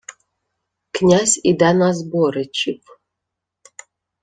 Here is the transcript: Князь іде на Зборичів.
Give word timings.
Князь 0.91 1.39
іде 1.43 1.73
на 1.73 1.93
Зборичів. 1.93 2.81